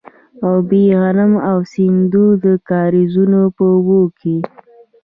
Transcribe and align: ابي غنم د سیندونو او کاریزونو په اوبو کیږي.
ابي 0.53 0.83
غنم 1.01 1.31
د 1.41 1.43
سیندونو 1.71 2.49
او 2.53 2.63
کاریزونو 2.69 3.41
په 3.55 3.63
اوبو 3.73 3.99
کیږي. 4.19 4.49